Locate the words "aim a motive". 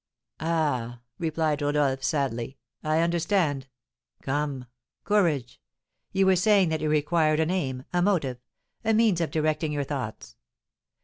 7.51-8.39